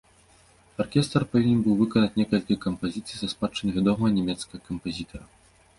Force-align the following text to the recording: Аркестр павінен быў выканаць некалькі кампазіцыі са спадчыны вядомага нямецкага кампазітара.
Аркестр 0.83 1.25
павінен 1.33 1.59
быў 1.67 1.75
выканаць 1.81 2.17
некалькі 2.23 2.59
кампазіцыі 2.65 3.17
са 3.21 3.27
спадчыны 3.35 3.69
вядомага 3.79 4.15
нямецкага 4.19 4.67
кампазітара. 4.73 5.25